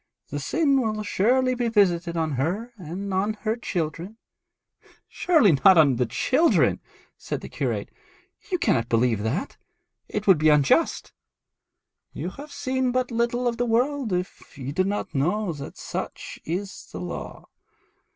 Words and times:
'The 0.29 0.39
sin 0.39 0.81
will 0.81 1.03
surely 1.03 1.53
be 1.53 1.67
visited 1.69 2.17
on 2.17 2.31
her 2.31 2.73
and 2.77 3.13
on 3.13 3.33
her 3.41 3.55
children.' 3.55 4.17
'Surely 5.07 5.51
not 5.63 5.77
on 5.77 5.97
the 5.97 6.07
children,' 6.07 6.79
said 7.19 7.39
the 7.41 7.47
curate. 7.47 7.91
'You 8.51 8.57
cannot 8.57 8.89
believe 8.89 9.21
that. 9.21 9.57
It 10.09 10.25
would 10.25 10.39
be 10.39 10.49
unjust.' 10.49 11.13
'You 12.13 12.29
have 12.31 12.51
seen 12.51 12.91
but 12.91 13.11
little 13.11 13.47
of 13.47 13.57
the 13.57 13.65
world 13.67 14.11
if 14.11 14.57
you 14.57 14.71
do 14.73 14.83
not 14.85 15.13
know 15.13 15.53
that 15.53 15.77
such 15.77 16.39
is 16.45 16.89
the 16.91 16.99
law. 16.99 17.47